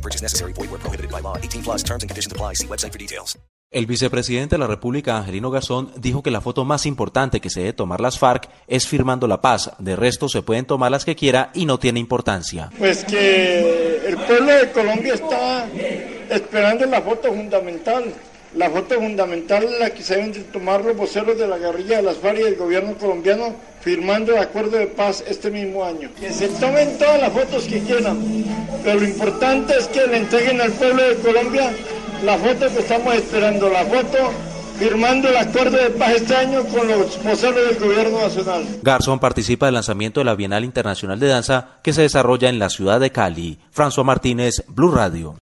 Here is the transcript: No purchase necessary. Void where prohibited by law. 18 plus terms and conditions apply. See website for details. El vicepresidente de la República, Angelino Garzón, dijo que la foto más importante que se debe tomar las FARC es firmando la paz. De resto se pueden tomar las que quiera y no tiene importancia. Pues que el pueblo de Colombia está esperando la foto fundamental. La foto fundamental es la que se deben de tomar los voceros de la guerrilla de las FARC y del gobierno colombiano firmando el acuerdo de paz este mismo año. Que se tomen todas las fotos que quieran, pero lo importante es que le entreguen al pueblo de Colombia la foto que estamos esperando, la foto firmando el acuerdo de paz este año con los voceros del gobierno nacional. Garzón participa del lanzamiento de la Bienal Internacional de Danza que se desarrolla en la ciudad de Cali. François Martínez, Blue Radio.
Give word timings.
No 0.00 0.02
purchase 0.02 0.22
necessary. 0.22 0.54
Void 0.54 0.70
where 0.70 0.80
prohibited 0.80 1.10
by 1.10 1.20
law. 1.20 1.36
18 1.36 1.62
plus 1.62 1.84
terms 1.84 2.02
and 2.02 2.10
conditions 2.10 2.32
apply. 2.32 2.54
See 2.54 2.66
website 2.66 2.92
for 2.92 2.98
details. 2.98 3.38
El 3.72 3.86
vicepresidente 3.86 4.56
de 4.56 4.58
la 4.58 4.66
República, 4.66 5.16
Angelino 5.16 5.48
Garzón, 5.48 5.92
dijo 5.96 6.24
que 6.24 6.32
la 6.32 6.40
foto 6.40 6.64
más 6.64 6.86
importante 6.86 7.40
que 7.40 7.50
se 7.50 7.60
debe 7.60 7.72
tomar 7.72 8.00
las 8.00 8.18
FARC 8.18 8.48
es 8.66 8.88
firmando 8.88 9.28
la 9.28 9.40
paz. 9.40 9.70
De 9.78 9.94
resto 9.94 10.28
se 10.28 10.42
pueden 10.42 10.64
tomar 10.64 10.90
las 10.90 11.04
que 11.04 11.14
quiera 11.14 11.52
y 11.54 11.66
no 11.66 11.78
tiene 11.78 12.00
importancia. 12.00 12.70
Pues 12.76 13.04
que 13.04 14.08
el 14.08 14.16
pueblo 14.16 14.50
de 14.50 14.72
Colombia 14.72 15.14
está 15.14 15.68
esperando 16.30 16.84
la 16.86 17.00
foto 17.00 17.28
fundamental. 17.28 18.12
La 18.54 18.68
foto 18.68 18.96
fundamental 18.96 19.62
es 19.62 19.78
la 19.78 19.90
que 19.90 20.02
se 20.02 20.16
deben 20.16 20.32
de 20.32 20.40
tomar 20.40 20.84
los 20.84 20.96
voceros 20.96 21.38
de 21.38 21.46
la 21.46 21.56
guerrilla 21.56 21.98
de 21.98 22.02
las 22.02 22.16
FARC 22.16 22.40
y 22.40 22.42
del 22.42 22.56
gobierno 22.56 22.94
colombiano 22.94 23.54
firmando 23.80 24.32
el 24.32 24.38
acuerdo 24.38 24.76
de 24.76 24.88
paz 24.88 25.22
este 25.28 25.52
mismo 25.52 25.84
año. 25.84 26.10
Que 26.18 26.32
se 26.32 26.48
tomen 26.48 26.98
todas 26.98 27.20
las 27.20 27.32
fotos 27.32 27.64
que 27.64 27.80
quieran, 27.80 28.18
pero 28.82 28.98
lo 28.98 29.06
importante 29.06 29.74
es 29.78 29.86
que 29.86 30.04
le 30.04 30.16
entreguen 30.16 30.60
al 30.60 30.72
pueblo 30.72 31.00
de 31.00 31.14
Colombia 31.16 31.70
la 32.24 32.36
foto 32.38 32.68
que 32.74 32.80
estamos 32.80 33.14
esperando, 33.14 33.68
la 33.68 33.84
foto 33.84 34.18
firmando 34.80 35.28
el 35.28 35.36
acuerdo 35.36 35.76
de 35.76 35.90
paz 35.90 36.14
este 36.16 36.34
año 36.34 36.64
con 36.64 36.88
los 36.88 37.22
voceros 37.22 37.68
del 37.68 37.78
gobierno 37.78 38.20
nacional. 38.20 38.64
Garzón 38.82 39.20
participa 39.20 39.66
del 39.66 39.74
lanzamiento 39.74 40.20
de 40.20 40.24
la 40.24 40.34
Bienal 40.34 40.64
Internacional 40.64 41.20
de 41.20 41.28
Danza 41.28 41.78
que 41.84 41.92
se 41.92 42.02
desarrolla 42.02 42.48
en 42.48 42.58
la 42.58 42.68
ciudad 42.68 42.98
de 42.98 43.12
Cali. 43.12 43.60
François 43.72 44.04
Martínez, 44.04 44.64
Blue 44.66 44.90
Radio. 44.90 45.36